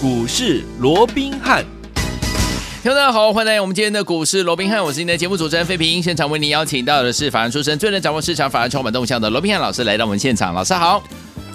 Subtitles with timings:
[0.00, 1.64] 股市罗宾汉。
[2.84, 6.00] 大家好，欢迎来到我们今天的股市罗宾汉，我是您的节目主持人费平。
[6.00, 11.02] 现场为您邀请到的是法案出身、最能掌握市场法案充满动向的罗宾汉老师来到我们现场，老师好。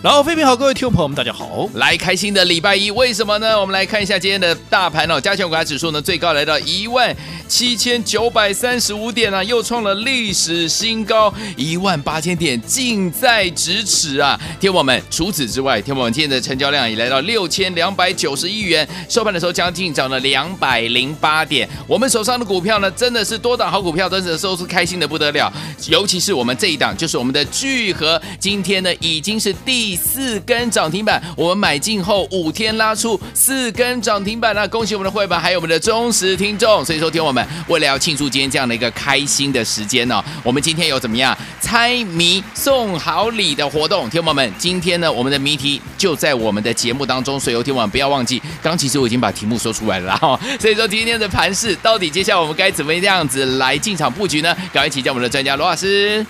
[0.04, 1.70] 然后，费平好，各位听众朋友们，大家好！
[1.76, 3.58] 来，开心的礼拜一，为什么呢？
[3.58, 7.16] 我们来看一下今天的大盘哦，加权股价指数呢，最高来到一万
[7.48, 14.40] 七千九百三十五点啊，又创了历史新高，一万八千点近在咫尺啊！
[14.60, 21.68] 天友们，除此之外，天友们今天的成交量也来到六千两百九十亿元，收盘的时候将近涨了两百零八点。
[21.88, 25.52] 我们手上的股票呢，真的是多档好股票，真的都是开心的不得了。
[25.88, 29.96] 尤其是我们这一档，就是我们的聚合，今天呢已经是第。
[29.96, 36.84] 四根涨停板，我们买进后五天拉出四根涨停板，那恭喜我们的会员，还有我们的忠实听众。
[36.84, 44.10] 所以说，听网们为了要庆祝今天这样的一个开心的时间呢，我们今天有怎么样猜谜送好礼的活动？
[44.10, 50.40] 听友们，今天呢，我们的谜题就在我们的节目当中，所以有听我们不要忘记，刚其实我已经把题目说出来了哈。
[50.60, 54.56] 所以说，今天的盘势到底接下来我们该怎么样子来进场布局呢？
[54.72, 56.26] 赶快请教我们的专家罗老师。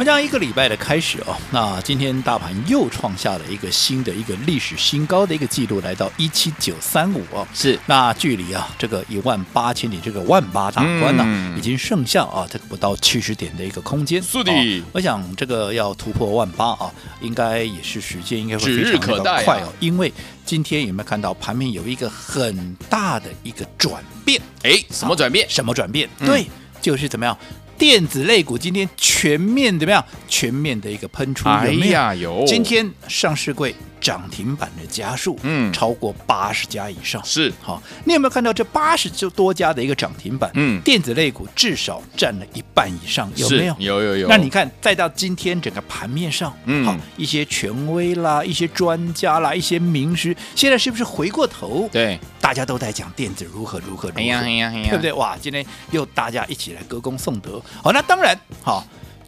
[0.00, 7.46] 那这样一个礼拜的开始哦，那今天大盘又创下了一个新的一个历史新高的一个记录，来到一七九三五哦。
[7.52, 14.22] 是，那距离啊这个一万八千点这个万八大关呢、啊，嗯、已经剩下啊这个不到七十点的一个空间。
[14.22, 16.90] 是的、哦，我想这个要突破万八啊，
[17.20, 19.70] 应该也是时间应该会非常的快哦。
[19.80, 20.10] 因为
[20.46, 24.40] 今天有没有看到盘面有一个很大的一个转变？
[24.62, 25.46] 哎，什么转变？
[25.50, 26.08] 什么转变？
[26.20, 26.46] 嗯、对，
[26.80, 27.36] 就是怎么样？
[27.80, 30.04] 电子类股今天全面怎么样？
[30.28, 31.98] 全面的一个喷出，有没有？
[31.98, 32.44] 哎、有。
[32.46, 33.74] 今天上市柜。
[34.00, 37.82] 涨停板的家数，嗯，超过八十家以上，是好。
[38.04, 40.50] 你有没有看到这八十就多家的一个涨停板？
[40.54, 43.76] 嗯，电子类股至少占了一半以上，有没有？
[43.78, 44.28] 有有有。
[44.28, 51.88] 那你看，再到今天整个盘面上，嗯，好，一些权威啦，一些专家啦，一些名师，现在是不是回过头？
[51.92, 55.12] 对，大家都在讲电子如何如何如何，哎呀哎呀哎呀，对不对？
[55.12, 57.60] 哇，今天又大家一起来歌功颂德。
[57.82, 58.84] 好，那当然，好，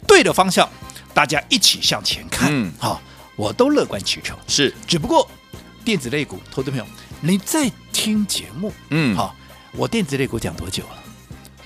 [0.07, 0.67] 对的方向，
[1.13, 2.99] 大家一起向前看，嗯，好。
[3.35, 5.29] 我都乐观其成，是，只不过
[5.83, 6.85] 电子类股，投资朋友，
[7.21, 9.35] 你在听节目，嗯，好，
[9.73, 11.02] 我电子类股讲多久了？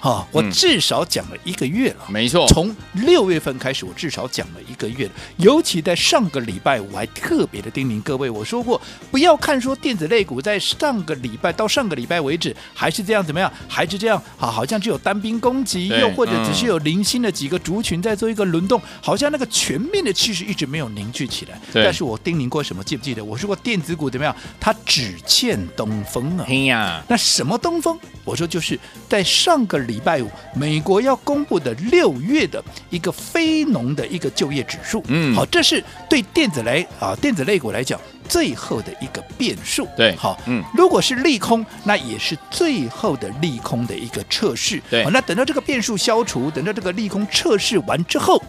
[0.07, 2.47] 啊，我至少讲了一个月了，没错。
[2.47, 5.12] 从六月份开始，我至少讲了一个月了。
[5.38, 8.79] 尤其在上个礼拜，我还特别的叮咛各位，我说过，
[9.12, 21.59] 不要看说电子类股在上个礼拜到上个礼拜为止还是这样怎么样，还是这样啊，好像只有单兵攻击，又或者只是有零星的几个族群在做一个轮动，好像那个全面的气势一直没有凝聚起来。
[21.74, 22.84] 但是我叮咛过什么？
[22.84, 23.25] 记不记得？
[23.25, 24.35] 我说过电子股怎么样？
[24.59, 26.45] 它只欠东风啊！
[26.47, 27.97] 哎呀，那什么东风？
[28.24, 28.79] 我说就是
[29.09, 29.88] 在上个。
[29.88, 48.41] 礼拜五，美国要公布的六月的一个非农的一个就业指数，嗯，好，这是对电子类啊电子类股来讲最后的一个变数，对，好，嗯，如果是利空，那也是最后的利空的一个测试，对，好，那等到这个变数消除，等到这个利空测试完之后，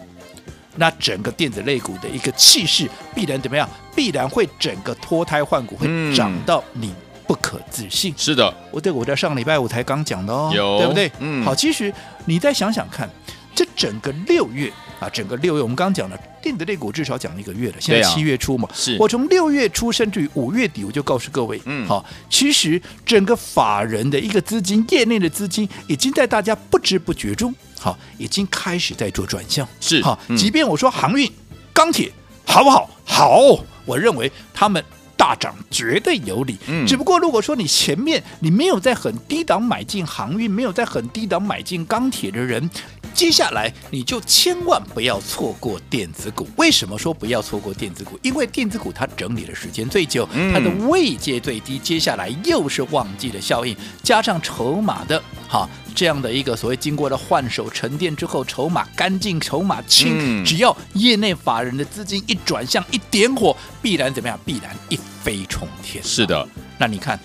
[0.75, 3.69] 那整个电子类股的一个气势必然怎么样？
[3.95, 6.93] 必然会整个脱胎换骨，会涨到你。
[7.29, 11.11] 不可置信，是的，我对我在上礼拜五才刚讲的哦，对不对？
[11.19, 11.93] 嗯，好，其实
[12.25, 13.07] 你再想想看，
[13.53, 31.31] 这整个六月啊，整个六月，我们刚刚讲了电子类股至少讲了一个月了，现在七月初嘛，啊、是，我从六月初甚至于五月底，我就告诉各位，嗯，好，其实整个法人的一个资金，业内的资金，已经在大家不知不觉中，好，已经开始在做转向，是，好，即便我说航运、
[31.71, 32.11] 钢铁
[32.43, 32.89] 好不好？
[33.05, 33.39] 好，
[33.85, 34.83] 我认为他们。
[35.19, 42.69] 大涨绝对有理，嗯，只不过如果说你前面你没有在很低档买进航运，没有在很低档买进钢铁的人，
[43.13, 46.47] 接下来你就千万不要错过电子股。
[46.57, 48.17] 为什么说不要错过电子股？
[48.21, 55.69] 因为电子股它整理的时间最久，它的位阶最低，接下来又是旺季的效应，加上筹码的哈。
[55.95, 64.39] 这样的一个所谓经过了换手沉淀之后，筹码干净，筹码清，嗯、只要业内法人的资金一转向，一点火，必然怎么样？
[64.45, 66.01] 必然一飞冲天。
[66.01, 66.47] 是的，
[66.77, 67.19] 那你看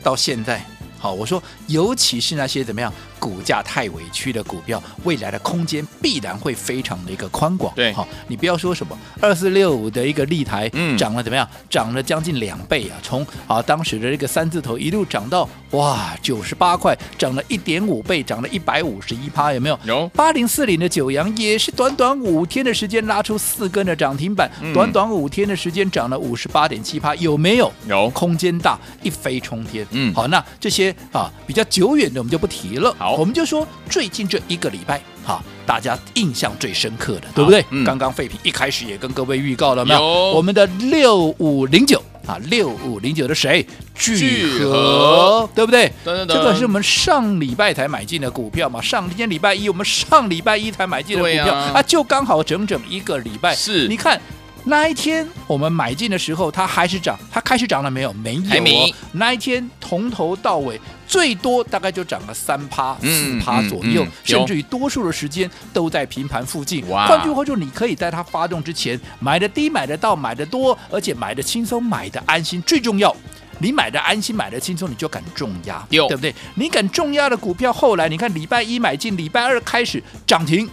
[0.00, 0.64] 到现在，
[0.96, 2.92] 好，我说，尤其是那些怎么样？
[3.18, 7.72] 股价太委屈的股票，未来的空间必然会非常的一个宽广。
[7.74, 11.48] 对，好，你不要说什么二四六五的一个立台，嗯，涨了怎么样？
[11.70, 12.98] 涨了将近两倍啊！
[13.02, 19.78] 从啊当时的这个三字头一路涨到哇九十八块，涨了一点五倍，涨了一百五十一趴，有没有？
[19.84, 20.08] 有。
[20.08, 27.72] 八零四零的九阳也是短短五天的时间拉出四根的涨停板，嗯、短短五天的时间涨了五十八点七趴，有没有？
[27.88, 28.10] 有。
[28.10, 29.86] 空间大，一飞冲天。
[29.90, 32.94] 嗯，好，那这些啊比较久远的我们就不提了。
[33.04, 33.16] 好。
[33.16, 37.64] 我们就说最近这一个礼拜，哈，大家印象最深刻的，对不对？
[37.70, 40.00] 嗯、刚刚废品一开始也跟各位预告了，没有？
[40.00, 43.66] 有我们的六五零九，啊，六五零九的谁？
[43.94, 45.92] 聚聚合合，对不对？
[46.04, 53.54] 噔噔噔这个是我们上礼拜才买进的股票嘛，上今天礼拜一，我们上礼拜一才买进的股票啊啊，就刚好整整一个礼拜。
[53.54, 54.20] 是你看。
[54.66, 58.12] 那一天我们买进的时候，它还是涨，它开始涨了没有？
[58.14, 58.94] 没有。
[59.12, 66.82] 那一天从头到尾最多大概就涨了三趴、四趴左右，嗯嗯嗯、甚至于多数的时间都在平盘附近。
[66.86, 72.62] 换句话说，你可以在它发动之前买的低、买的到、买的多，而且买的轻松、买的安心。
[72.62, 73.14] 最重要，
[73.58, 76.34] 你买的安心、买的轻松，你就敢重压，对不对？
[76.54, 80.66] 你敢重压的股票，后来你看礼拜一买进，礼拜二开始涨停。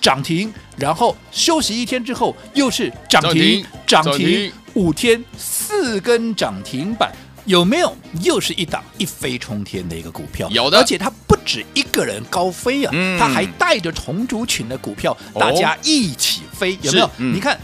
[0.00, 7.12] 涨停，然后休息一天之后又是涨停，涨停，五天四根涨停板，
[7.44, 7.94] 有没有？
[8.22, 17.10] 又是一档一飞冲天的一个股票，有的，而且它不止一个人高飞啊，嗯、它还带着同族群的股票，哦、大家一起飞，有没有？
[17.18, 17.58] 嗯、你看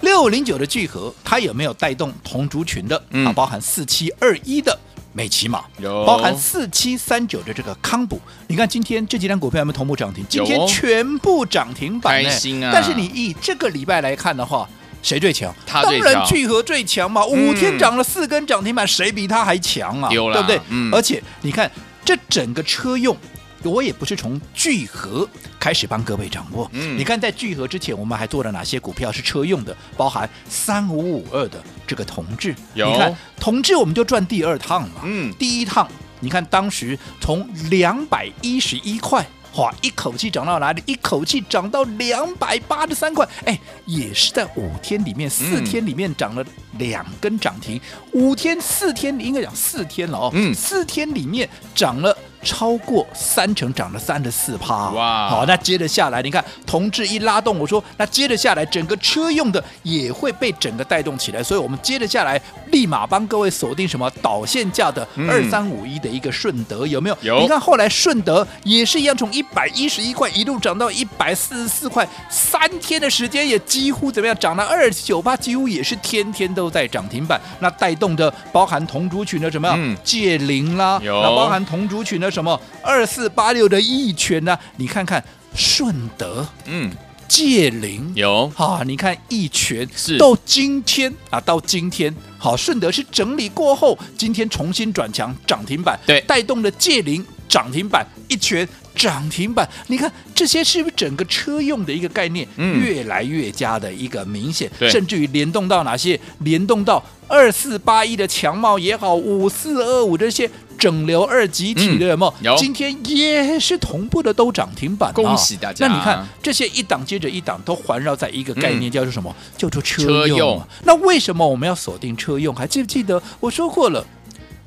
[0.00, 3.02] 六零九的聚合，它有没有带动同族群的？
[3.10, 4.78] 嗯、啊，包含四七二一的。
[5.12, 10.24] 美骑马有包含四七三九的这个康普，你看今天这几档股票有没有同步涨停？
[10.28, 12.70] 今天全部涨停板，开心啊！
[12.72, 14.68] 但是你以这个礼拜来看的话，
[15.02, 15.54] 谁最强？
[15.66, 20.08] 他当然聚合最强嘛，五天涨了四根涨停板，谁比他还强啊？
[20.08, 20.60] 对不对？
[20.68, 21.70] 嗯、而且你看
[22.04, 23.16] 这整个车用。
[23.64, 25.28] 我也不是从聚合
[25.58, 26.68] 开始帮各位掌握。
[26.72, 29.76] 嗯，你看在聚合之前，我们还做了哪些股票是车用的？
[29.96, 32.54] 包含三五五二的这个同志。
[32.74, 35.02] 有，你看同志我们就赚第二趟嘛。
[35.04, 35.88] 嗯，第一趟
[36.20, 39.26] 你看当时从两百一十一块，
[39.56, 40.82] 哇，一口气涨到哪里？
[40.86, 43.28] 一口气涨到两百八十三块。
[43.44, 46.44] 哎，也是在五天里面、四天里面涨了
[46.78, 47.80] 两根涨停。
[48.12, 50.30] 嗯、五天、四天应该讲四天了哦。
[50.32, 52.16] 嗯，四天里面涨了。
[52.42, 54.90] 超过三成，涨了三十四趴。
[54.90, 55.28] 哇！
[55.28, 61.42] 好，那接着下来，你看同志一拉动，我说那接着下来，整个车用的也会被整个带动起来。
[61.42, 62.40] 所以，我们接着下来，
[62.70, 67.18] 立马帮各位锁定什么导线价的二三五一的一个顺德，有没有？
[67.22, 67.40] 有。
[67.40, 77.40] 你看后来顺德也是一样，从一百一十一块一路涨到一百四十四块，三天的时间也几乎怎么样，涨了二十九趴，几乎也是天天都在涨停板。
[77.58, 79.96] 那带动的包含同族群的什么样？
[80.04, 81.20] 界霖啦，有。
[81.20, 82.27] 那包含同族群的。
[82.30, 84.58] 什么二四八六的一拳呢？
[84.76, 85.22] 你看看
[85.54, 86.90] 顺德，嗯，
[87.26, 88.52] 界零有。
[88.56, 90.18] 啊，你看一拳是。
[90.18, 106.18] 到今天啊，到今天好，顺德是整理过后，今天重新转强涨停板，对，带动了界零涨停板，一拳涨停板，你看这些是不是整个车用的一个概念，越来越加的一个明显，嗯、甚至于联动到哪些？
[106.40, 110.50] 联动到二四八一的强茂也好，五四二五这些。
[110.78, 112.52] 整流二极体的有没有？
[112.52, 115.88] 有，今天也是同步的都涨停板，恭喜大家！
[115.88, 119.34] 那你看这些一档接着一档都环绕在一个概念，叫做什么？
[119.56, 120.62] 叫做车车用。
[120.84, 122.54] 那为什么我们要锁定车用？
[122.54, 124.06] 还记不记得我说过了？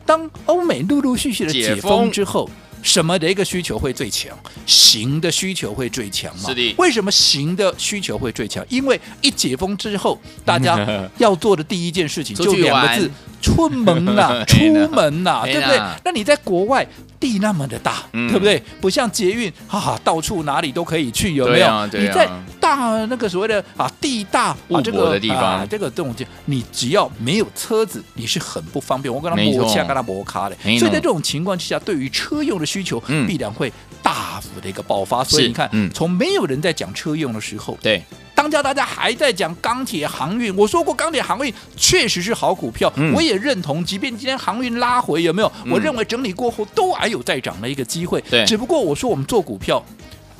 [0.06, 2.50] 当欧美陆陆续续的解封之后，
[2.81, 4.38] 什么的一个需求会最强？
[4.66, 6.50] 行的需求会最强嘛？
[6.50, 6.75] 是的。
[6.78, 8.66] 为什么行的需求会最强？
[8.69, 10.78] 因为一解封之后，大家
[11.18, 13.12] 要做的第一件事情就两个字。
[13.41, 14.57] 出门呐、 啊，出
[14.89, 15.81] 门呐、啊，对不对？
[16.05, 16.88] 那你在国外
[17.19, 18.61] 地那么的大，嗯、对不对？
[18.79, 21.88] 不像捷运，哈、啊，到处哪里都可以去，有没有？
[21.88, 22.29] 你在
[22.59, 26.13] 大那个所谓的啊地大啊这个地方，啊、这个这种
[26.45, 29.13] 你只要没有车子，你是很不方便。
[29.13, 33.71] 我跟他磨卡，跟他磨卡的，所以在这种情况之下，对于车用的需求必然会
[34.01, 35.21] 大幅的一个爆发。
[35.21, 38.03] 嗯、所以你看，嗯、从没有人在讲车用的时候，对。
[38.41, 43.86] 当家大家还在讲钢铁航运，我说过钢铁航运确实是好股票，嗯、我也认同。
[43.86, 45.51] 即便今天航运拉回，有没有？
[45.63, 48.19] 嗯、我认为整理过后都还有再涨的一个机会。
[48.31, 49.79] 对，只不过我说我们做股票，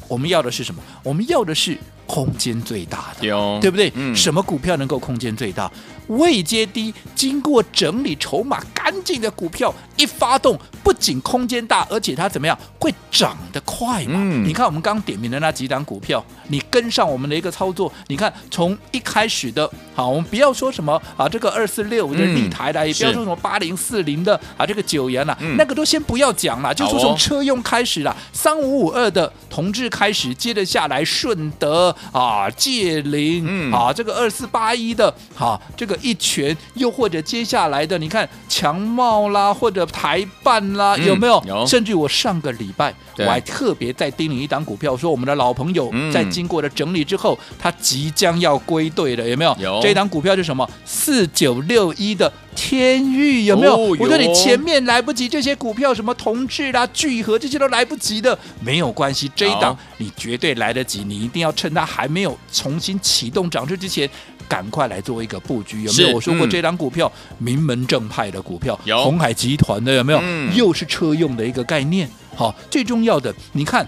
[0.08, 0.82] 我们要的是什么？
[1.04, 1.78] 我们要的是
[2.12, 3.90] 空间最大的，有对不对？
[3.96, 5.72] 嗯、什么股票能够空间最大？
[6.08, 14.16] 未接低、经过整理、筹码干净的股票一发动，不仅空间大，而且它怎么样会涨得快嘛？
[14.16, 35.98] 嗯、你看我们刚点名的那几档股票，你跟上我们的一个操作，你看从一开始的，好，我们不要说什么啊，这个二四六的立台的，嗯、也不要说什么八零四零的啊，这个九元了，嗯、那个都先不要讲了，就说从车用开始了，三五五二的同志开始，接着下来顺德啊、借零、嗯、啊，这个二四八一的，哈、啊，这个。
[36.02, 41.44] 一拳，又或者接下来的，你看强茂啦，或者台办啦，嗯、有没有？
[41.46, 41.64] 有。
[41.68, 49.56] 甚至我上个礼拜我还特别在叮咛一档股票，说我们的老朋友在经过了整理之后，他即将要归队了，有没有？
[49.60, 49.80] 有。
[49.80, 50.68] 这一档股票是什么？
[50.86, 53.74] 四九六一的天域有没有？
[53.76, 64.10] 哦、我说你前面来不及，这些股票什么同志啦、聚合这些都来不及的，没有关系，这一档你绝对来得及，你一定要趁它还没有重新启动涨势之前，
[64.48, 66.16] 赶快来做一个布局，有没有？
[66.16, 70.20] 我说过这档股票、嗯、名门正派的股票，有鸿海集团的有没有？
[70.22, 72.10] 嗯、又是车用的一个概念。
[72.36, 73.88] 好，最重要的，你看，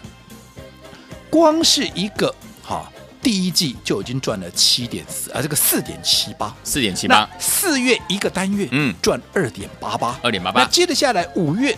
[1.30, 2.36] 光是一个好。
[3.24, 10.62] 第一季就已经赚了七点四啊，这个四点七八，四点七八，四月一个单月，嗯，赚二点八八，二点八八。
[10.62, 11.76] 那接着下来五月、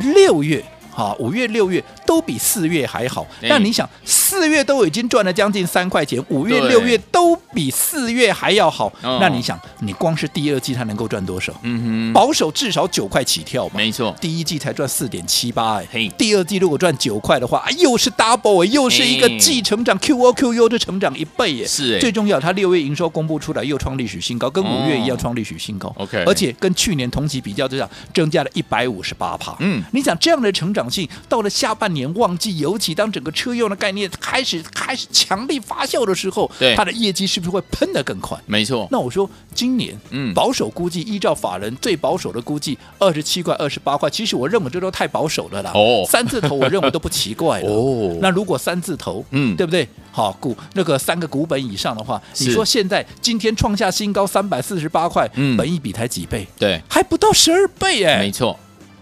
[0.00, 0.64] 六月，
[0.98, 3.24] 哈，五月、六月都比四月还好。
[3.42, 8.92] 那、欸、你想，四月都已经赚了将近三块钱，五月、六月都比四月还要好。
[9.00, 11.54] 那你想，你光是第二季它能够赚多少？
[11.62, 13.74] 嗯哼，保守至少九块起跳吧。
[13.76, 21.64] 没错，第一季才赚四点七八，哎，嘿，第二季如果赚九块的话，又是 double，又是一个季成长 Q O Q U 的成长一倍耶。
[21.64, 25.94] 是，最重要，它六月营收公布出来又创历史新高，跟五月一样创历史新高。
[25.96, 29.54] OK，而且跟去年同期比较，之下增加了一百五十八趴。
[29.60, 38.38] 嗯，你想这样的成长性，到了下半年旺季，尤其当整个车用的概念开始开始强力发酵的时候，对它的业绩是不是会喷得更快？
[38.46, 38.86] 没错。
[38.90, 45.72] 那我说今年，嗯，保守估计，依照法人最保守的估计，二十七块、二十八块，其实我认为这都太保守了啦。
[45.74, 47.68] 哦，三字头我认为都不奇怪了。
[47.70, 49.88] 哦，那如果三字头，嗯，对不对？
[50.10, 56.46] 好，股那个三个股本以上的话，你说现在今天创下新高三百四十八块，嗯，本一比才几倍？
[56.58, 58.58] 对，还不到十二倍哎，没错。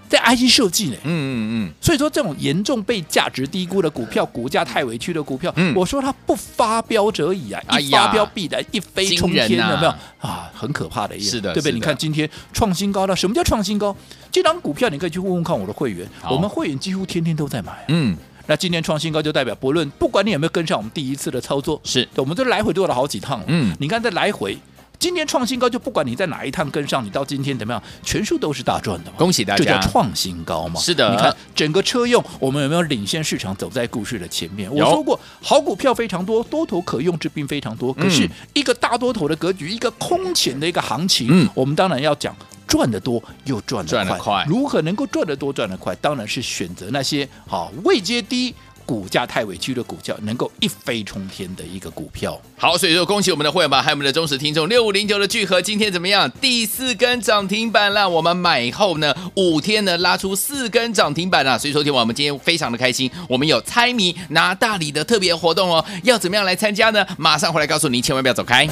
[0.08, 10.50] 在 IC 设计呢，嗯嗯嗯，所以说这种严重被价值低估的股票，股价太委屈的股票，嗯，我说它不发飙者已啊，一发飙必然一飞冲天，有没有啊？
[10.54, 11.72] 很可怕的，是的，对不对？
[11.72, 13.94] 你看今天创新高了，什么叫创新高？
[14.30, 22.08] 这张股票你可以去问问看我的会员，我们会员几乎天天都在买，嗯，那今天创新高就代表不论不管你有没有跟上我们第一次的操作，是。
[22.16, 24.56] 我们都来回做了好几趟，嗯，你看这来回。
[24.98, 29.16] 今天创新高，就不管你在哪一趟跟上，你到今天怎么样，全数都是大赚的嘛。
[29.18, 30.80] 恭喜大家，这叫创新高嘛？
[30.80, 34.72] 是的，你看整个车用，我们有没有领先市场，走在故事的前面？
[34.72, 37.92] 我说过，好股票非常多，多头可用之兵非常多。
[37.92, 42.34] 可是一个大多头的格局，一个空前的一个行情，嗯，我们当然要讲
[42.66, 44.04] 赚得多又赚得快。
[44.04, 45.94] 赚得快，如何能够赚得多赚得快？
[45.96, 48.54] 当然是选择那些好位阶低。
[48.86, 52.40] 股价太委屈的股票，能够一飞冲天的一个股票。
[52.56, 56.30] 好，所以说恭喜我们的会员吧，还有我们的忠实听众六五零九的聚合，今天怎么样？
[56.40, 61.58] 第四根涨停板，让我们买后呢五天呢拉出四根涨停板啊！
[61.58, 67.04] 所以说，听我们今天非常的开心，我们有猜谜拿大礼的特别活动哦，要怎么样来参加呢？
[67.18, 68.68] 马上回来告诉你，千万不要走开。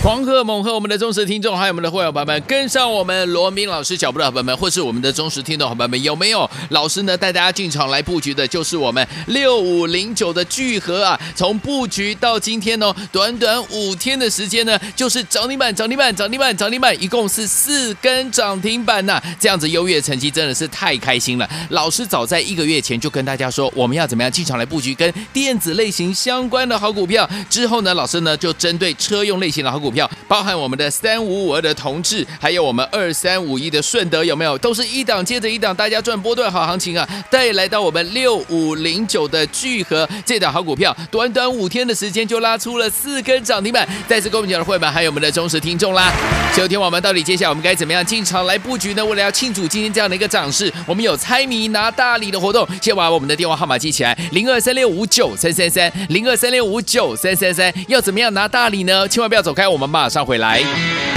[0.00, 8.46] 狂贺猛贺我们的忠实听众，还有我们的会员伙伴们，跟上我们罗明老师脚步的伙伴们，或是我们的忠实听众伙伴们，有没有老师呢带大家进场来布局的？
[8.46, 11.20] 就是我们六五零九的聚合啊！
[11.34, 21.50] 从布局到今天哦，短短五天的时间呢，就是涨停板、涨停板、涨停板、涨停板，一共是四根涨停板呐、这样子优越成绩真的是太开心了。
[21.70, 27.28] 老师早在一个月前就跟大家说，我们要怎么样进场来布局跟电子类型相关的好股票。
[27.50, 30.08] 之后呢，老师呢就针对车用类型的好股股票。
[30.26, 34.58] 包含我们的三五五二的同致，还有我们二三五一的顺德，有没有？
[34.58, 37.08] 都是一档接着一档，大家赚波段好行情啊！
[37.30, 43.88] 带来到我们六五零九的聚合这档好股票，短短五天的时间就拉出了四根涨停板。
[44.06, 46.12] 再次恭喜我们的会员，还有我们的忠实听众啦！
[46.54, 49.04] 昨天我们到底接下来我们该怎么样进场来布局呢？
[49.04, 57.72] 为了要庆祝今天这样的一个涨势，我们有猜谜拿大礼的活动，先把我们的电话号码记起来：零二三六五九三三三，零二三六五九三三三。
[57.86, 59.08] 要怎么样拿大礼呢？
[59.08, 59.88] 千万不要走开，我我们。
[59.88, 61.07] 马上回来。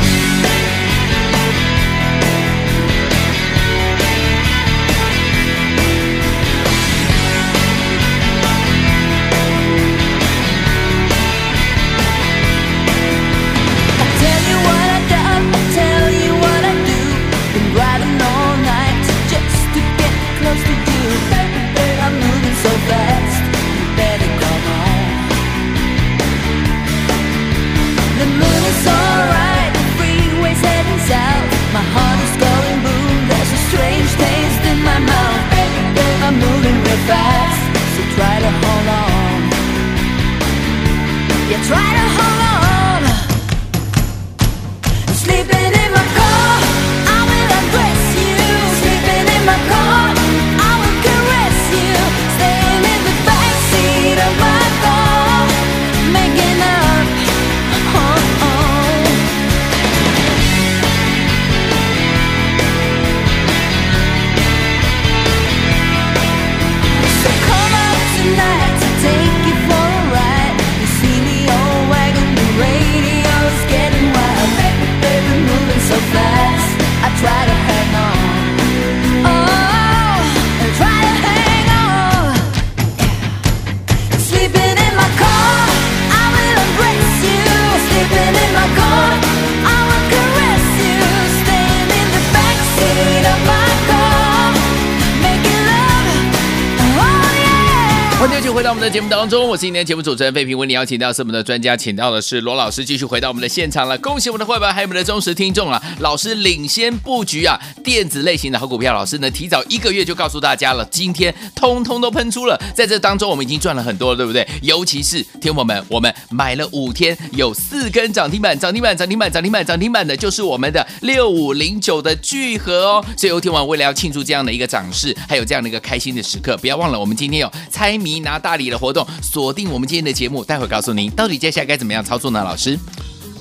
[98.41, 100.57] 继续回到我们的节目当中，我是今天节目主持人费平。
[100.57, 103.95] 为你邀请到是我们的专家，请到的是罗老师，继续回到我们的现场了。
[103.99, 105.79] 恭喜我们的会员，还有我们的忠实听众啊！
[105.99, 112.59] 老师领先布局啊，电子类型的好股票，老师呢提早一个月就告诉大家了，今天通通都喷出了。
[112.73, 114.47] 在这当中，我们已经赚了很多了，对不对？
[114.63, 123.05] 尤其是听友们，我们买了五天，有四根涨停板，涨停板，涨停板，涨停板，涨停板的，就是我们的六五零九的聚合哦。
[123.15, 128.19] 所以，有听完为了要庆祝这样的一个涨势，还有这样的一个开心的时刻，不要忘了，我们今天有猜谜。
[128.30, 132.43] 拿大礼的活动，锁定我们今天的节目，待会告诉您到底接下来该怎么样操作呢？
[132.43, 132.77] 老师，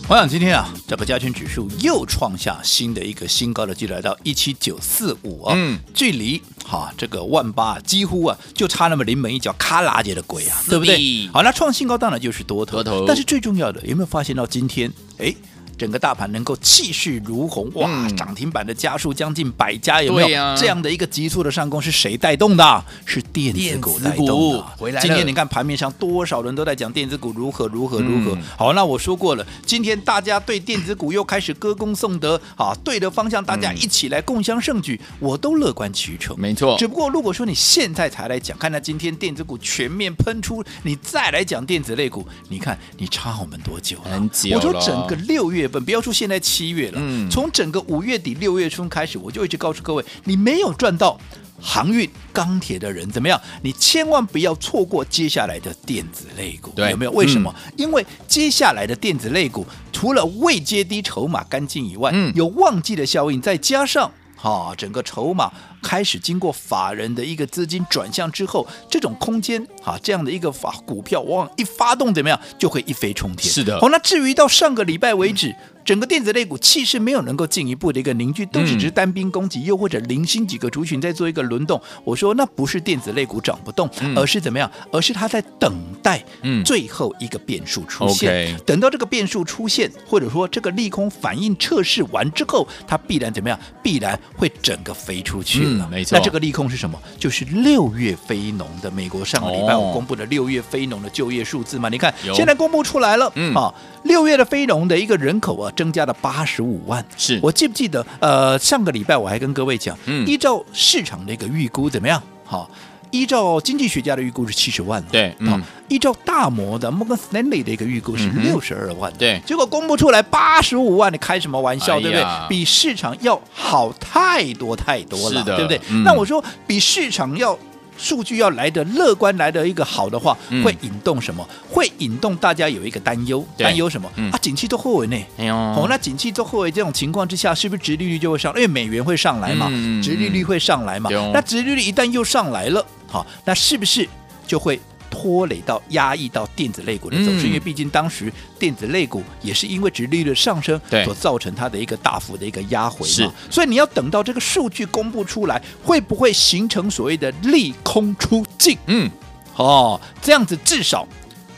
[0.09, 11.29] 我想今天啊，这个加权指数又创下新的一个新高的记录，来到一七九四五啊，嗯，距离哈这个万八几乎啊就差那么临门一脚，卡拉姐的鬼啊，对不对？
[11.33, 15.35] 好，那创新高当然就是多头，多头，但是最重要的有没有发现到今天哎？
[15.81, 18.07] 整个大盘能够气势如虹，哇！
[18.11, 21.81] 涨停板的家数将近百家，有没有这样的一个急速的上攻？
[21.81, 22.85] 是谁带动的？
[23.07, 24.63] 是电子股带动的。
[24.77, 28.37] 回来，今天你看盘面上多少人都在讲电子股如何如何如何。
[28.59, 36.39] 好，那我说过了，今天大家对电子股又开始歌功颂德，啊，对的方向，大家一起来共襄盛举，我都乐观其成。
[36.39, 36.77] 没错。
[36.77, 44.11] 只不过如果说你现在才来讲，看到今天电子股全面喷出，你再来讲电子类股，你看你差我们多久了？
[44.11, 44.57] 很久了。
[44.57, 45.70] 我说整个六月。
[45.79, 51.21] 不要说现在七月了，嗯，从整个五月底六月初开始，我就一直告诉各位，你没有赚到
[51.61, 53.39] 航运、钢铁的人怎么样？
[53.63, 57.11] 你千万不要错过接下来的电子类股，对，有没有？
[57.13, 57.55] 为什么？
[57.67, 64.11] 嗯、因为接下来的电子类股，除了未接低、筹码干净以外，嗯，有旺季的效应，再加上。
[64.43, 73.53] 哈，整个筹码开始经过法人的一个资金转向之后，这种空间啊，这样的一个法股票往往一发动怎么样，就会一飞冲天。
[73.53, 73.81] 是的。
[73.81, 75.49] 好，那至于到上个礼拜为止。
[75.49, 81.81] 嗯整个电子类股气势没有能够进一步的一个凝聚，都是只是单兵攻击，又或者零星几个族群在做一个轮动。
[82.05, 84.71] 我说那不是电子类股涨不动，而是怎么样？
[84.93, 86.23] 而是它在等待
[86.67, 88.55] 最后一个变数出现。
[88.67, 93.59] 等到这个变数出现，或者说这个利空反应测试完之后，它必然怎么样？
[93.83, 95.89] 必然会整个飞出去了。
[95.91, 96.17] 没错。
[96.17, 97.01] 那这个利空是什么？
[97.19, 101.89] 就是六月非农的美国上个礼拜五公布的六月非农的就业数字嘛？
[101.89, 103.73] 你看现在公布出来了，嗯啊，
[104.05, 105.73] 六月的非农的一个人口啊。
[105.77, 108.05] 增加了八十五万，是我记不记得？
[108.21, 112.23] 呃，上个礼拜我还跟各位讲，嗯，依照市场的一个预估怎么样？
[112.45, 112.69] 好，
[113.11, 122.25] 依照经济学家的预估是七十万，对，嗯，依照大摩的摩根斯丹利的一个预估是六十二万，对，结果公布出来八十五万，你开什么玩笑，对不对？
[122.49, 125.81] 比市场要好太多太多了，对不对？
[126.05, 127.59] 那我说比市场要。
[128.03, 131.47] 数据要来的乐观，来的一个好的话，会引动什么？
[131.69, 134.11] 会引动大家有一个担忧，担忧什么？
[134.33, 135.17] 啊，景气都后尾呢？
[135.37, 138.55] 哎呦，好，那景气都后尾这种情况之下，是不是殖利率就会上？
[138.55, 139.67] 因为美元会上来嘛，
[140.03, 141.11] 殖利率会上来嘛。
[141.35, 144.09] 那殖利率一旦又上来了，好，那是不是
[144.47, 144.81] 就会？
[145.13, 158.79] 拖累到压抑到电子类股的走势，嗯、因为毕竟当时电子类股也是因为殖利率的上升所造成它的一个大幅的一个压回嘛，是所以你要等到这个数据公布出来，会不会形成所谓的利空出尽？
[158.87, 159.11] 嗯，
[159.57, 161.05] 哦，这样子至少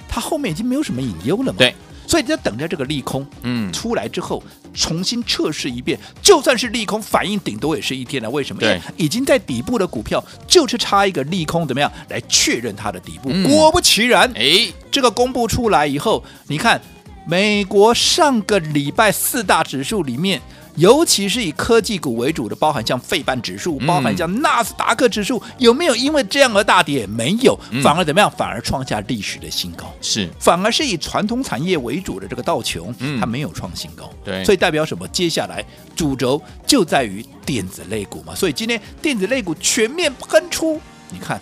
[0.09, 1.59] 它后面已经没有什么隐忧了嘛。
[1.59, 1.75] 对。
[2.05, 4.43] 所以，就等着这个利空，嗯，出来之后，
[4.75, 5.99] 重新测试一遍。
[6.21, 8.31] 就算是利空反应，顶多也是一天了。
[8.31, 8.61] 为什么？
[8.61, 13.31] 对，已经在底部的股票，就是差一个利空，怎么样来确认它的底部？
[13.33, 16.81] 嗯、果不其然，哎，这个公布出来以后，你看，
[17.27, 20.41] 美国上个礼拜四大指数里面。
[20.77, 27.07] 尤其是以科技股为主的，包含像费半指数，包含像纳斯达克指数，有没有因为这样而大跌？
[27.07, 28.31] 没有，反而怎么样？
[28.31, 29.93] 反而创下历史的新高。
[30.01, 34.11] 是，反而是以传统产业为主的这个道琼，它没有创新高。
[34.25, 35.07] 对，所以代表什么？
[35.09, 35.63] 接下来
[35.95, 38.35] 主轴就在于电子类股嘛。
[38.35, 40.81] 所以今天电子类股全面喷出，
[41.11, 41.39] 你看。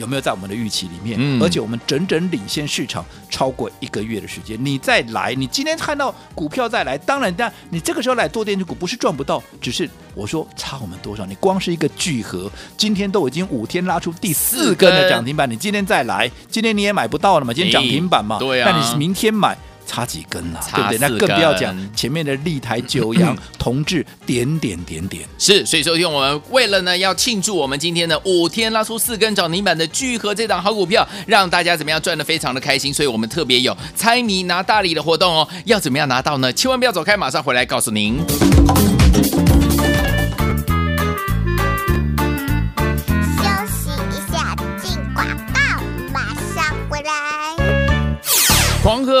[0.00, 1.16] 有没有在我们的预期里面？
[1.20, 4.58] 嗯、而且我们整整领先市场超过一个月的时间。
[4.64, 11.24] 你再来，你今天看到股票再来，当然，但你这个时候来做电子股不是赚不到，只是我说差我们多少？
[11.26, 17.52] 你光是一个聚合，今天都已经五天拉出第四根的涨停板，你今天再来，今天你也买不到了嘛？
[17.52, 18.38] 今天涨停板嘛？
[18.38, 18.70] 对啊。
[18.70, 19.56] 那你是明天买？
[19.90, 20.98] 差几根了，对不对？
[20.98, 25.28] 那更不要讲前面的立台、九阳、 同志，点点点点。
[25.36, 32.94] 是，所以说，用我们为了呢，要庆祝我们今天的五天拉出四根涨停板的聚合这档好股票，让大家怎么样赚得非常的开心。
[32.94, 35.48] 所以我们特别有猜谜拿大礼的活动哦。
[35.64, 36.52] 要怎么样拿到呢？
[36.52, 38.20] 千万不要走开，马上回来告诉您。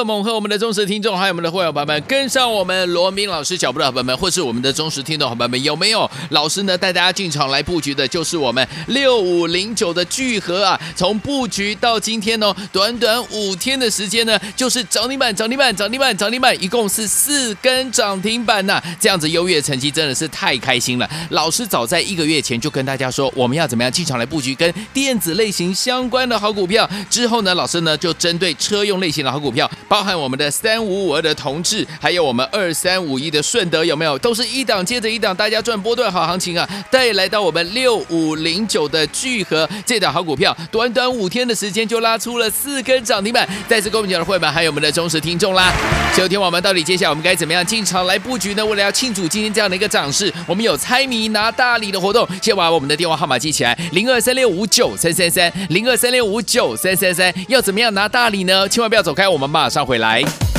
[0.00, 8.08] 河噩梦和我们的忠实听众，还有我们的会员朋友们，跟上我们罗明老师脚步的伙伴们，或是我们的忠实听众伙伴们，有没有老师呢带大家进场来布局的？
[8.08, 21.08] 就是我们六五零九的聚合啊，从布局到今天哦，短短五天的时间呢，就是涨停板、涨停板、涨停板、涨停板，一共是四根涨停板呐、这样子优越成绩真的是太开心了。
[21.30, 26.88] 老师早在一个月前就跟大家说，我们要怎么样进场来布局跟电子类型相关的好股票。
[27.10, 34.16] 之后呢，老师呢就针对车用类型的好股票，包含我们的三五五二的同志，还有我们二三五一的顺德，有没有？
[34.20, 36.68] 都是一档接着一档，大家赚波段好行情啊！
[36.92, 43.48] 带来到我们六五零九的聚合这档好股票，短短五天的时间就拉出了四根涨停板。
[43.68, 45.72] 再次恭喜我们的会员，还有我们的忠实听众啦！
[46.14, 48.64] 所以听我们到底接下来我们该怎么样进场来布局呢？
[48.64, 57.34] 为了要庆祝今天这样的一个涨势，我们有猜谜拿大礼的活动，先把我们的电话号码记起来：零二三六五九三三三，零二三六五九三三三。
[57.48, 58.68] 要怎么样拿大礼呢？
[58.68, 60.49] 千万不要走开，我们马上回来。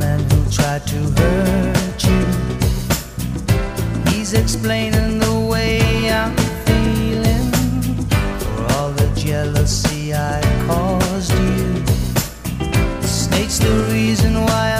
[0.00, 2.22] man who tried to hurt you.
[4.10, 5.78] He's explaining the way
[6.10, 6.34] I'm
[6.66, 7.46] feeling
[8.40, 11.84] for all the jealousy I caused you.
[13.02, 14.64] States the reason why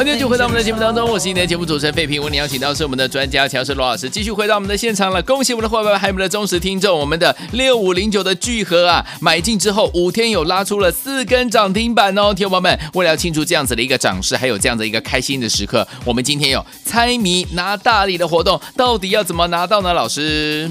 [0.00, 2.22] 欢迎继续回到我们的节目当中，我是今天的节目主持人费平。
[2.22, 5.22] 为你邀请到是我们的专家强势罗老师，继续回到我们的现场了。
[5.22, 12.32] 恭喜我们的伙伴们，还有我们的忠实听众，我们的六五零九的聚合啊，买进之后五天有拉出了四根涨停板哦。
[12.32, 19.92] 听众朋友们，为了要庆祝这样子的一个涨势，还有这样的一个开心的时刻，我们今天有猜谜拿大礼的活动，到底要怎么拿到呢？
[19.92, 20.70] 老师，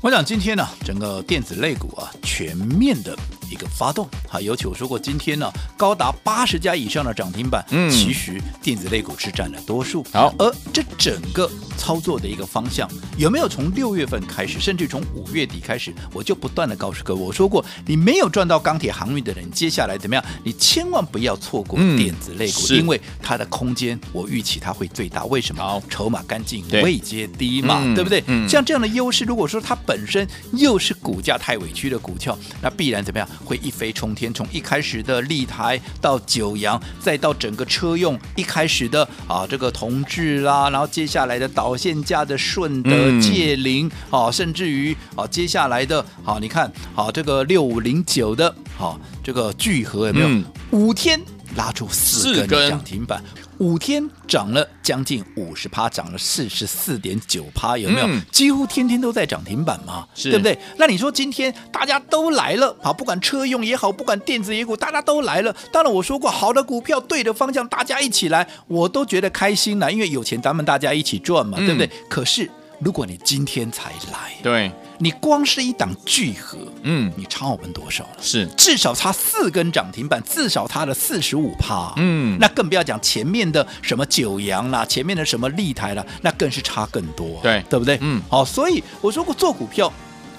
[0.00, 3.14] 我想今天呢，整个电子类股啊，全面的。
[3.54, 10.04] 一个发动，好，尤其我说过，今天呢高达八十家以上的涨停板，嗯，其实电子类股是占了多数。
[10.12, 20.24] 好，而这整个操作的一个方向，有没有从六月份开始，甚至从五月底开始，我就不断的告诉各位，我说过，你没有赚到钢铁航运的人，接下来怎么样？
[20.42, 25.24] 你千万不要错过电子类股，嗯、因为它的空间，我预期它会最大。
[25.26, 25.62] 为什么？
[25.62, 28.22] 好筹码干净，位阶低嘛，嗯、对不对？
[28.26, 33.28] 嗯、像这样的优势，如果说它本身又是股价太委屈的股票，那必然怎么样？
[33.44, 50.26] 会一飞冲天，从一开始的立台到九阳，再到整个车用一开始的啊这个同志啦，然后接下来的导线架的顺德、界灵、嗯、啊，甚至于啊接下来的好、啊，你看好、啊、这个六五零九的好、啊、这个聚合有没有？
[50.28, 51.20] 嗯、五天
[51.56, 53.22] 拉出四根涨停板。
[53.58, 58.06] 五天涨了将近五十趴，涨了四十四点九趴，有没有？
[58.06, 60.58] 嗯、几乎天天都在涨停板嘛，对不对？
[60.76, 65.54] 那你说今天大家都来了啊，不管车用也好，不管电子也股，大家都来了。
[65.72, 71.90] 当然我说过，好的股票对的方向，大家一起来，我都觉得开心了，因为有钱咱们大家一起赚嘛，嗯、对不对？
[72.08, 74.70] 可是如果你今天才来，对。
[74.98, 78.16] 你光是一档聚合，嗯，你差我们多少了？
[78.20, 87.98] 是至少差四根涨停板，至少差了四十五趴，嗯，那更不要讲前面的什么九阳啦，前面的什么立台啦，那更是差更多，对，对不对？
[88.00, 89.92] 嗯，好，所以我说过做股票，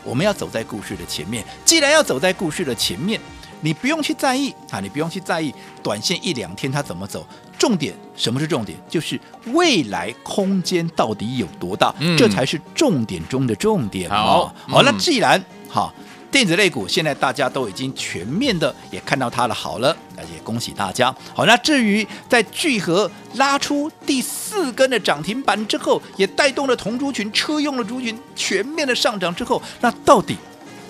[0.04, 1.44] 我们要走在故事的前面。
[1.66, 3.20] 既然要走在故事的前面，
[3.62, 7.26] 你不用去在意啊，你不用去在意短线一两天它怎么走。
[7.58, 8.78] 重点，什么是重点？
[8.90, 9.20] 就是
[9.54, 14.10] 未来空间到底有多大，嗯、这才是重点中的重点。
[14.10, 15.94] 好，好，那既然好，
[16.30, 21.16] 电子类股现在大家都已经全面的也看到它了好了，那也恭喜大家。
[21.34, 30.36] 好，那至于在聚合拉出第四根的涨停板之后，也带动了同族群车用的族群全面的上涨之后，那到底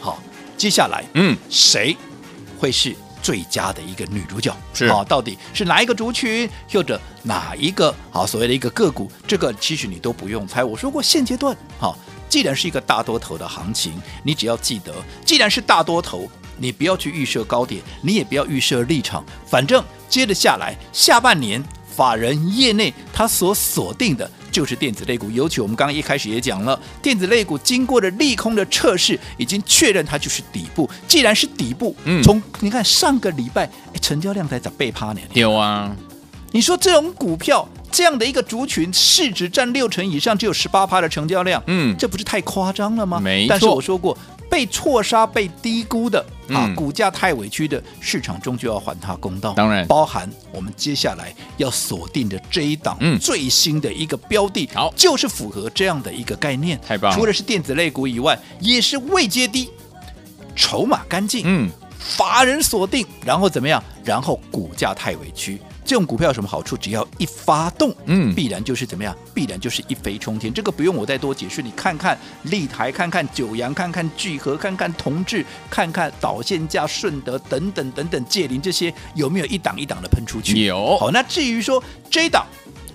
[0.01, 0.19] 好
[0.57, 1.95] 接下来嗯谁
[2.59, 2.95] 会是？
[3.21, 9.09] 最佳的一个女主角是啊，到底是哪一个族群，或者哪一个啊所谓的一个个股？
[9.25, 10.63] 这个其实你都不用猜。
[10.63, 11.97] 我说过，现阶段哈，
[12.29, 14.93] 既然是一个大多头的行情，你只要记得，
[15.25, 21.63] 既然是大多头，你不要去预设高点，你也不要预设立场，反正接着下来，下半年
[21.95, 24.29] 法人业内他所锁定的。
[24.51, 30.89] 就是电子类股，尤其我们刚刚一开始也讲了，电子类股经过了利空的测试，已经确认它就是底部。
[31.09, 33.69] 既然是底部，嗯，从你看上个礼拜，
[34.01, 35.19] 成交量才涨倍趴呢？
[35.33, 35.93] 有啊，
[36.53, 43.19] 你说这种股票这样的一个族群，市值占六成以上，只有十八趴的成交量，嗯，这不是太夸张了吗？
[43.19, 43.49] 没错。
[43.49, 44.17] 但是我说过。
[44.55, 49.51] 被错杀、被低估的啊，股价太委屈的市场终究要还他公道。
[49.51, 56.79] 当然，包含我们接下来要锁定的这一档最新的一个标的，好，就是符合这样的一个概念。
[56.87, 57.11] 太棒！
[57.11, 59.69] 除了是电子类股以外，也是未接低、
[60.55, 63.83] 筹码干净，嗯，法人锁定，然后怎么样？
[64.05, 65.59] 然后股价太委屈。
[65.85, 66.75] 这种股票有什么好处？
[66.75, 69.15] 只要一发动，嗯，必然就是怎么样？
[69.35, 70.51] 必然就是一飞冲天。
[70.51, 80.65] 这个不用我再多解释，你看看立台，看看九阳，看看聚合，看看同志，看看导线架、顺德等等等等，界霖这些有没有一档一档的喷出去？
[80.65, 80.97] 有。
[80.97, 82.47] 好，那至于说这档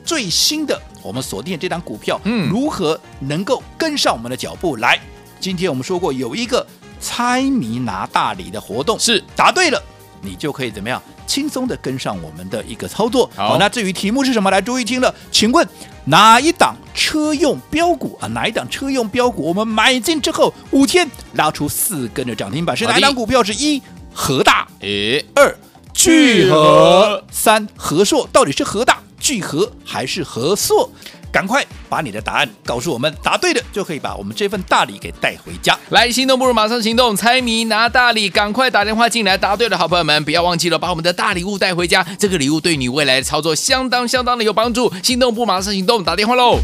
[0.05, 4.79] 最新的我们锁定的这档股票，嗯，如何能够跟上我们的脚步？
[4.79, 4.99] 来，
[5.39, 6.67] 今天我们说过有一个
[7.01, 9.81] 猜谜拿大礼的活动，是答对了。
[10.23, 13.31] 你就可以怎么样轻松的跟上我们的一个操作。
[13.35, 14.51] 好，那至于题目是什么？
[14.51, 15.67] 来，注意听了，请问
[16.07, 18.27] 哪一档车用标股啊？
[18.29, 19.43] 哪一档车用标股？
[19.43, 23.43] 我们买进之后五天拉出四根的涨停板，是哪一档股票？
[23.43, 23.81] 是一
[24.13, 25.57] 和大，诶，二
[25.93, 28.29] 聚合，三和硕。
[28.33, 30.91] 到底是和大、聚合还是和硕？
[31.33, 35.79] 赶快把你的答案告诉我们，答对的就可以把我们这份大礼给带回家。
[35.91, 42.05] 来，心动不如马上行动，猜谜拿大礼，赶快打电话进来，答对的好朋友们不要忘记了，把我们的大礼物带回家。
[42.19, 44.93] 这个礼物对你未来的操作相当相当的有帮助。
[45.03, 46.59] 心动不马上行动，打电话喽！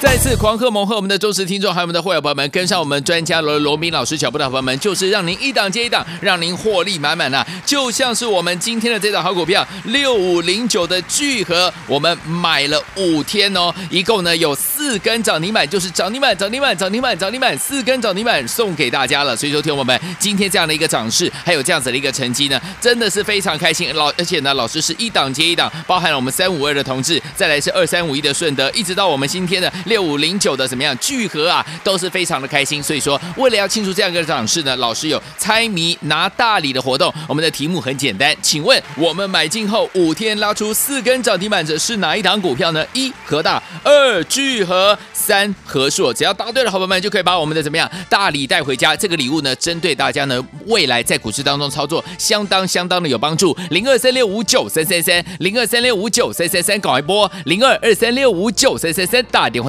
[0.00, 7.44] 再次狂贺猛贺我们的忠实听众，还有我们的会员朋友们，跟上我们专家罗罗宾老师脚步的朋友们，就是让您一档接一档，让您获利满满呐！
[7.66, 19.34] 就像是我们今天的这档好股票六五零九的聚合，我们买了五天哦，一共呢有四根涨停板，就是涨停板、涨停板、涨停板、涨停板，四根涨停板送给大家了。
[19.34, 23.92] 所以说，听我们今天这样的一个涨势，还有这样子的一个成绩呢，真的是非常开心。
[23.96, 29.72] 老而且呢，老师是一档接一档，包含了我们三五二的同志，再来是二三五一的顺德，一直到我们今天的。
[29.88, 32.82] 六五零九的怎么样聚合啊，都是非常的开心。
[32.82, 37.12] 所以说，为了要庆祝这样一个涨势呢，老师有猜谜拿大礼的活动。
[37.26, 42.84] 我们的题目很简单，请问我们买进后五天拉出四根涨停板的是哪一档股票呢？
[42.92, 46.12] 一和大，二聚合，三和硕。
[46.12, 48.94] 只要答对了好朋友们就可以把我们的怎么样大礼带回家。
[48.94, 53.56] 这个礼物呢，针对大家呢未来在股市当中操作相当相当的有帮助。
[53.70, 59.68] 零二三六五九三三三，零二三六五九三三三，搞一波零二二三六五九三三三，打电话。